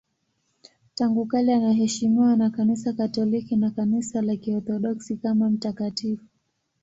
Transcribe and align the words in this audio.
Tangu 0.95 1.25
kale 1.25 1.55
anaheshimiwa 1.55 2.35
na 2.35 2.49
Kanisa 2.49 2.93
Katoliki 2.93 3.55
na 3.55 3.71
Kanisa 3.71 4.21
la 4.21 4.35
Kiorthodoksi 4.35 5.17
kama 5.17 5.49
mtakatifu. 5.49 6.25